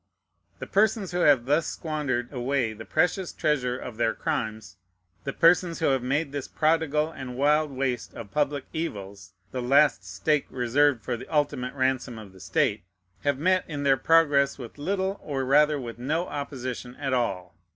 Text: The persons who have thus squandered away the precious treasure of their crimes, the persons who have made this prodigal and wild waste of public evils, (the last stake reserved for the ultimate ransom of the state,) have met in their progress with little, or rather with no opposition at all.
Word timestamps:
The 0.57 0.65
persons 0.65 1.11
who 1.11 1.19
have 1.19 1.45
thus 1.45 1.67
squandered 1.67 2.33
away 2.33 2.73
the 2.73 2.85
precious 2.85 3.31
treasure 3.31 3.77
of 3.77 3.97
their 3.97 4.15
crimes, 4.15 4.77
the 5.25 5.31
persons 5.31 5.77
who 5.77 5.89
have 5.89 6.01
made 6.01 6.31
this 6.31 6.47
prodigal 6.47 7.11
and 7.11 7.37
wild 7.37 7.69
waste 7.69 8.15
of 8.15 8.31
public 8.31 8.65
evils, 8.73 9.33
(the 9.51 9.61
last 9.61 10.03
stake 10.03 10.47
reserved 10.49 11.03
for 11.03 11.17
the 11.17 11.27
ultimate 11.27 11.75
ransom 11.75 12.17
of 12.17 12.33
the 12.33 12.39
state,) 12.39 12.81
have 13.23 13.37
met 13.37 13.63
in 13.67 13.83
their 13.83 13.95
progress 13.95 14.57
with 14.57 14.79
little, 14.79 15.19
or 15.21 15.45
rather 15.45 15.79
with 15.79 15.99
no 15.99 16.25
opposition 16.27 16.95
at 16.95 17.13
all. 17.13 17.53